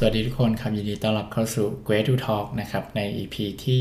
[0.00, 3.78] สวัสดีทุกคนครับยินดีต้อนรับเข้าสู่ Great to Talk นะครับใน EP ที่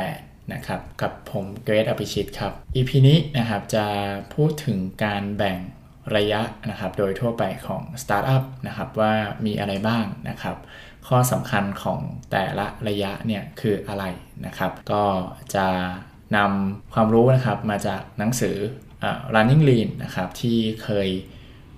[0.00, 3.86] 18 นะครับกับผม Great อภิชิตครับ EP นี้นะครับจะ
[4.34, 5.58] พูดถึงการแบ่ง
[6.16, 9.14] ระยะนะครับโดยทั่วไปของสตาร์ทอัพนะครับว่า
[9.46, 10.56] มีอะไรบ้างนะครับ
[11.08, 12.00] ข้อสำคัญของ
[12.32, 14.04] แต่ละระยะเนี่ยคืออะไร
[14.46, 15.04] นะครับ ก็
[15.54, 15.66] จะ
[16.36, 18.56] นำความรู้นะครับมาจากหนังสือ
[19.08, 21.08] เอ่อ Running Lean นะครับที่เคย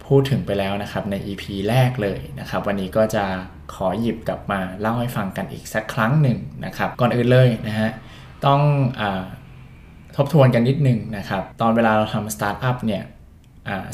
[0.07, 3.25] พูดถึงไปแล้วนะครับใน EP แรกเลยนะครับ วันนี้ก็จะ
[3.75, 7.91] ขอหยิบกลับมาเล่าให้ฟังกันอีกสักครั้งหนึ่งนะครับ ก่อนอื่นเลยนะฮะ
[8.47, 8.61] ต้อง
[9.01, 9.03] อ
[10.17, 13.03] ทบทวนกันนิดนึงนะครับ ตอนเวลาเราทำสตาร์ทอัพเนี่ย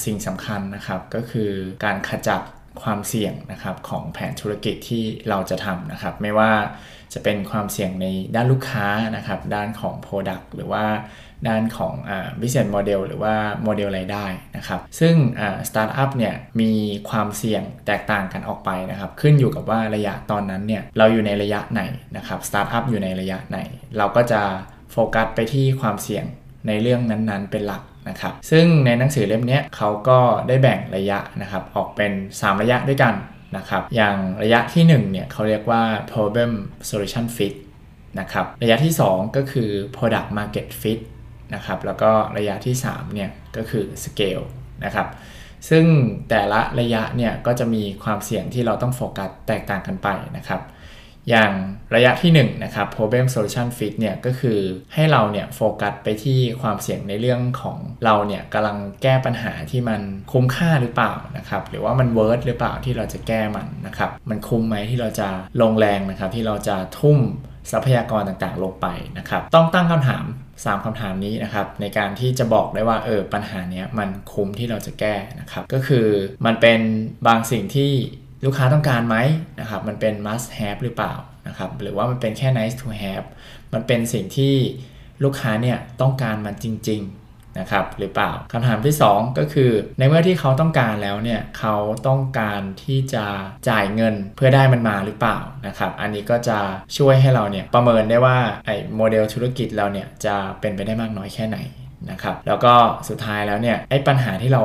[0.04, 1.50] สิ่งสำคัญนะครับก็คือ
[1.84, 2.40] การขจัด
[2.82, 6.52] ความเสี่ยงนะครับของแผนธุรกิจที่เราจะทำนะครับ ไม่ว่า
[7.14, 10.84] จะเป็นความเสี่ยงในด้านลูกค้านะครับ ด้านของ Product หรือว่า
[11.48, 11.94] ด้านของ
[12.40, 14.26] business model หรือว่าโมเดลรายได้
[14.56, 15.14] นะครับ ซึ่ง
[15.68, 16.72] สตาร์ทอัพเนี่ยมี
[17.10, 21.82] ความเสี่ยงแตกต่างกันออกไปนะครับ ขึ้นอยู่กับว่าระยะตอนนั้นเนี่ยเราอยู่ในระยะไหน
[22.16, 23.58] นะครับสตาร์ทอัพอยู่ในระยะไหน
[23.98, 24.42] เราก็จะ
[24.92, 26.24] โฟกัสไปที่ความเสี่ยง
[26.68, 30.18] ในเรื่องนั้นๆ เป็นหลัก นะครับซึ่งในหนังสือเล่มนี้เขาก็
[30.48, 33.14] ได้แบ่งระยะนะครับออกเป็น 3 ระยะด้วยกัน
[33.56, 35.82] นะครับอย่างระยะที่1เนี่ยเขาเรียกว่า
[36.12, 36.52] problem
[36.88, 37.54] solution fit
[38.20, 41.00] นะครับระยะที่ 2 ก็คือ product market fit
[41.54, 44.44] นะครับแล้วก็ระยะที่3เนี่ยก็คือ scale
[44.84, 45.08] นะครับ
[45.68, 45.84] ซึ่ง
[46.30, 50.60] แต่ละระยะเนี่ยก็จะมีความเสี่ยงที่เราต้องโฟกัสแตกต่างกันไปนะครับ
[51.30, 51.52] อย่าง
[51.94, 54.58] ระยะที่1นะครับ problem solution fit เนี่ยก็คือ
[54.94, 60.00] ให้เราเนี่ยโฟกัสไปที่ความเสี่ยงในเรื่องของเราเนี่ยกำลังแก้ปัญหาที่มัน
[60.32, 65.28] คุ้มค่าหรือเปล่านะครับหรือว่ามัน worth หรือเปล่าที่เราจะแก้มันนะครับมันคุ้มไหมที่เราจะ
[65.62, 67.18] ลงแรงนะครับที่เราจะทุ่ม
[67.72, 68.86] ทรัพยากรต่างๆ ลงไป
[69.18, 70.24] นะครับต้องตั้งคำถาม
[70.54, 76.06] 3คำถามนี้นะครับในการที่จะบอกได้ว่าเออปัญหาเนี้ยมันคุ้มที่เราจะแก้นะครับก็คือ
[76.46, 76.80] มันเป็น
[77.26, 77.92] บางสิ่งที่
[78.46, 79.16] ลูกค้าต้องการไหม
[79.60, 81.14] นะครับมันเป็น must have หรือเปล่า
[81.48, 83.26] นะครับหรือว่ามันเป็นแค่ nice to have
[83.74, 84.54] มันเป็นสิ่งที่
[85.24, 91.76] ลูกค้าเนี่ยต้องการมันจริงๆนะครับหรือเปล่าคำถามที่ 2 ก็คือในเมื่อที่เขาต้องการแล้วเนี่ยเขา
[92.06, 93.24] ต้องการที่จะ
[93.68, 96.58] จ่ายเงินเพื่อได้มันมาหรือเปล่านะครับอันนี้ก็จะ
[96.96, 101.58] ช่วยให้เราเนี่ยประเมินได้ว่าไอ้โมเดลธุรกิจเราเนี่ยจะเป็นไปได้มากน้อยแค่ไหน
[102.10, 102.74] นะครับแล้วก็
[103.08, 104.62] สุดท้ายแล้วเนี่ยไอ้ปัญหาที่เรา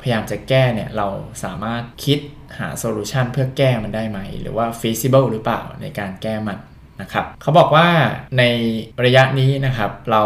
[0.00, 1.08] พยายามจะแก้เนี่ยเรา
[1.44, 2.18] สามารถคิด
[2.58, 6.58] หาโซลูชันเพื่อแก้มันได้ไหม หรือว่า feasible หรือเปล่าในการแก้มัน
[7.00, 7.88] นะครับเขาบอกว่า
[8.38, 8.44] ใน
[9.04, 10.24] ระยะนี้นะครับเรา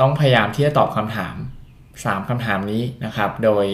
[0.00, 1.36] ต้องพยายามที่จะตอบคำถาม
[1.82, 3.66] 3คำถามนี้นะครับ โดย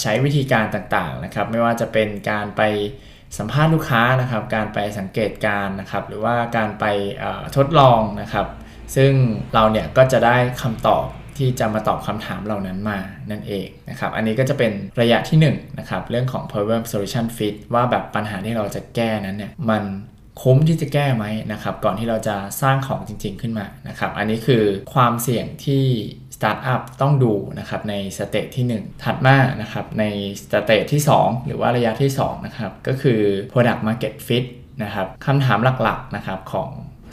[0.00, 2.62] ใช้วิธีการต่างๆนะครับ ไม่ว่าจะเป็นการไป
[3.38, 6.84] สัมภาษณ์ลูกค้านะครับ การไปสังเกตการนะครับ หรือว่าการไป
[7.56, 8.46] ทดลองนะครับ
[8.96, 9.12] ซึ่ง
[9.54, 11.06] เราเนี่ยก็จะได้คำตอบ
[11.38, 12.98] ที่จะมาตอบคำถามเหล่านั้นมา
[13.30, 19.84] นั่นเองนะครับอันนี้ก็จะเป็นระยะที่1นะครับเรื่องของ problem solution fit ว่าแบบปัญหาที่เราจะแก้นั้นเนี่ยมัน
[20.42, 25.84] คุ้มที่จะแก้ไหมนะครับก่อนที่เราจะสร้างของจริง ๆ ขึ้นมานะครับอันนี้คือความเสี่ยงที่
[26.36, 30.04] สตาร์ทอัพต้องดูนะครับใน stage ที่ 1 ถัดมานะครับใน
[30.52, 33.20] stage ที่ 2 หรือว่าระยะที่2นะครับก็คือ
[33.52, 34.44] product market fit
[34.82, 36.68] นะครับคำถามหลักๆนะครับของ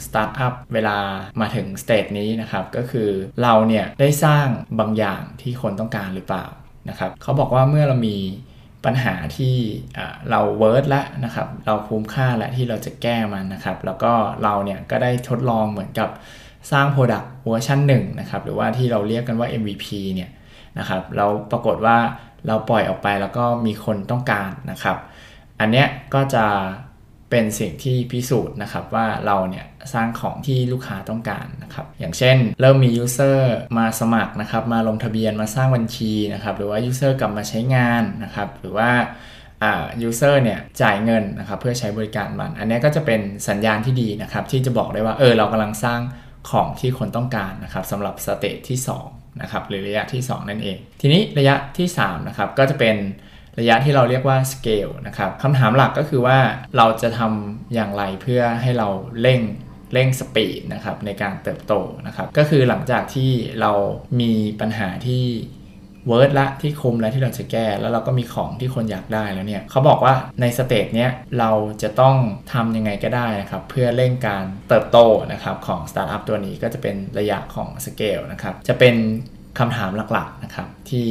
[0.06, 0.98] สตาร์ทอัพเวลา
[1.40, 3.10] มาถึง stage นี้นะครับ ก็คือ
[3.42, 4.46] เราเนี่ยได้สร้าง
[4.80, 6.46] บางอย่างที่คนต้องการหรือเปล่า
[6.88, 8.16] นะครับเขาบอกว่าเมื่อเรามี
[8.84, 9.54] ปัญหาที่
[10.30, 14.12] เรา worth แล้วนะครับเราคุ้มค่าและที่เราจะแก้มันนะครับ แล้วก็
[14.42, 16.10] เราเนี่ยก็ได้ทดลองเหมือนกับ
[16.72, 20.30] สร้าง Product เวอร์ชันหนึ่งนะครับหรือว่าที่เราเรียกกันว่า MVP เนี่ย
[20.78, 21.96] นะครับเราปรากฏว่า
[22.46, 24.96] เราปล่อยออกไปแล้วก็มีคนต้องการนะครับ
[25.60, 26.44] อันเนี้ยก็จะ
[27.30, 38.90] เป็นสิ่งที่พิสูจน์นะครับว่าเราเนี่ยสร้างของที่ลูกค้าต้องการนะครับอย่างเช่น เริ่มมี user มาสมัครนะครับมาลงทะเบียนมาสร้างบัญชีนะครับหรือว่า user กลับมาใช้งานนะครับหรือว่า
[40.02, 46.00] user เนี่ยจ่ายเงินนะครับเพื่อใช้บริการมัน อันนี้ก็จะเป็นสัญญาณที่ดีนะครับที่จะบอกได้ว่าเออเรากำลังสร้าง
[46.50, 48.78] ของที่คนต้องการนะครับสำหรับ stage ที่
[49.10, 52.96] 2นะครับหรือระยะที่ 2 นั่นเอง ทีนี้ระยะที่3นะครับก็จะเป็น
[53.60, 56.38] ระยะที่เราเรียกว่า scale นะครับคำถามหลักก็คือว่า
[56.76, 58.88] เราจะทำอย่างไรเพื่อให้เรา
[59.22, 59.40] เร่ง
[59.92, 61.74] เร่ง speed นะครับในการเติบโต
[62.06, 63.30] นะครับก็คือหลังจากที่
[63.60, 63.72] เรา
[64.20, 65.24] มีปัญหาที่
[66.08, 71.50] worth ละที่คุ้มแล้วที่เราจะแก้ แล้วเราก็มีของที่คนอยากได้แล้วเนี่ยเขาบอกว่าใน stage เนี้ยเรา
[71.82, 72.16] จะต้อง
[72.52, 74.98] ทำยังไงก็ได้นะครับเพื่อเร่งการเติบโต
[75.32, 78.94] นะครับของสตาร์ทอัพตัวนี้ก็จะเป็นระยะของสเกลนะครับจะเป็น
[79.58, 81.06] คำถามหลักๆนะครับที่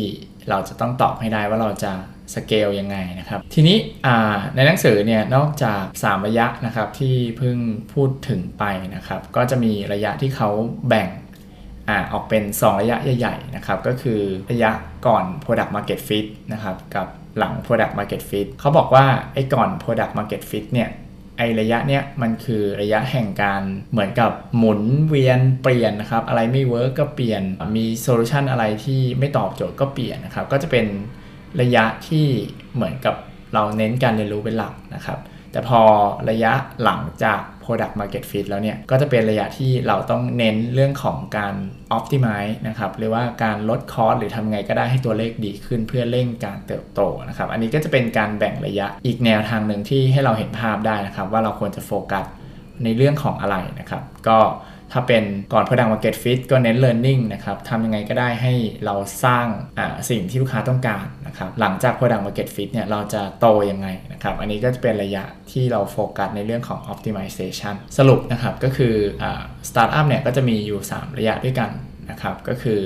[0.49, 1.93] เราจะต้องตอบให้ได้ว่าเราจะ
[2.33, 3.77] สเกลยังไงนะครับ ทีนี้
[4.55, 7.57] ในหนังสือเนี่ยนอกจาก 3 ระยะนะครับที่เพิ่ง
[7.93, 8.63] พูดถึงไป
[8.95, 10.49] นะครับ ก็จะมีระยะที่เขา
[10.89, 11.09] แบ่ง
[11.89, 14.19] ออกเป็น 2 ระยะใหญ่ๆนะครับ ก็คือ
[14.51, 14.71] ระยะ
[15.07, 17.07] ก่อน Product Market Fit นะครับกับ
[17.37, 20.89] หลัง Product Market Fit เขาบอกว่าไอ้ก่อน Product Market Fit เนี่ย
[21.37, 23.61] ไอ้ระยะเนี้ยมันคือระยะแห่งการ
[23.91, 27.41] เหมือนกับหมุนเวียนเปลี่ยนนะครับ อะไรไม่ work ก็เปลี่ยน
[27.77, 30.85] มี solution อะไรที่ไม่ตอบโจทย์ก็เปลี่ยนนะครับ ก็จะเป็น
[31.61, 32.25] ระยะที่
[32.75, 33.15] เหมือนกับ
[33.53, 35.19] เราเน้นการเรียนรู้เป็นหลักนะครับ
[35.51, 35.81] แต่พอ
[36.29, 36.51] ระยะ
[36.83, 41.53] หลังจาก Product Market Fit แล้วเนี่ย ก็จะเป็นระยะที่เราต้องเน้นเรื่องของการ
[41.97, 52.25] Optimize นะครับ หรือว่าการลดคอสหรือทำไงก็ได้ให้ตัวเลขดีขึ้นเพื่อเร่งการเติบโตนะครับ อันนี้ก็จะเป็นการแบ่งระยะอีกแนวทางหนึ่งที่ให้เราเห็นภาพได้นะครับ ว่าเราควรจะโฟกัส
[52.83, 54.37] ในเรื่องของอะไรนะครับ ก็
[54.91, 55.23] ถ้าเป็น
[55.53, 58.53] ก่อน Product Market Fit ก็เน้น Learning นะครับทำยังไงก็ได้ให้
[58.85, 59.45] เราสร้าง
[60.09, 69.25] สิ่งที่ลูกค้าต้องการนะครับหลังจาก Product Market Fit เนี่ยเราจะโตยังไงนะครับอันนี้ก็จะเป็นระยะที่เราโฟกัสในเรื่องของ Optimization สรุปนะครับก็คืออ
[69.69, 71.71] Startup เนี่ยก็จะมีอยู่ 3 ระยะด้วยกัน
[72.09, 72.81] นะครับก็คือ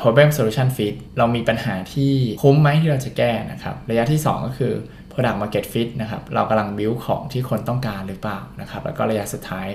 [0.00, 2.12] problem solution fit เรามีปัญหาที่
[2.42, 4.72] คุ้มไหมที่เราจะแก้นะครับระยะที่ 2 ก็คือ
[5.12, 9.68] product market fit นะครับเรากำลัง build ของที่คนต้องการหรือเปล่านะครับแล้วก็ระยะสุดท้าย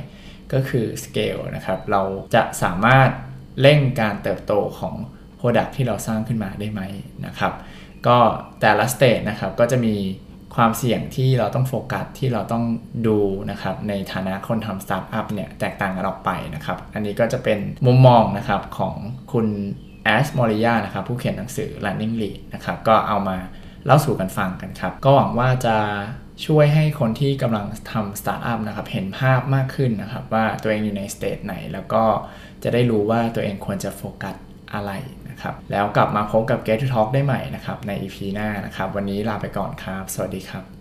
[0.53, 2.01] ก็คือ scale นะครับ เรา
[2.35, 3.09] จะสามารถ
[3.61, 4.95] เร่งการเติบโตของ
[5.39, 6.81] product ที่เราสร้างขึ้นมาได้ไหม
[7.25, 7.53] นะครับ
[8.07, 8.17] ก็
[8.61, 9.95] แต่ละ stage นะครับก็จะมี
[10.55, 12.63] ความเสี่ยงที่เราต้องโฟกัสที่เราต้อง
[13.07, 13.19] ดู
[13.51, 18.95] นะครับในฐานะคนทำสตาร์ทอัพเนี่ยแตกต่างกันออกไปนะครับ อันนี้ก็จะเป็นมุมมองนะครับของ
[19.33, 19.47] คุณ
[20.03, 23.37] Ash Maurya นะครับผู้เขียนหนังสือ Running Lean นะครับก็เอามา
[23.85, 25.75] เล่าสู่กันฟังกันครับ ก็หวังว่าจะ
[26.45, 32.03] ช่วยให้คนที่กำลังทำสตาร์ทอัพนะครับเห็นภาพมากขึ้นนะครับ ว่าตัวเองอยู่ใน stage ไหน แล้วก็
[32.63, 34.35] จะได้รู้ว่าตัวเองควรจะโฟกัส
[34.73, 34.91] อะไร
[35.29, 40.78] นะครับ แล้วกลับมาพบกับ Get to Talk ได้ใหม่นะครับใน EP หน้านะครับ วันนี้ลาไปก่อนครับ สวัสดีครับ